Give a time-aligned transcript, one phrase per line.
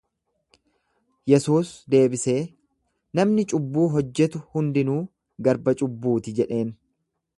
[1.31, 2.39] Yesuus deebisee,
[3.19, 4.99] Namni cubbuu hojjetu hundinuu
[5.49, 6.75] garba cubbuuti jedheen.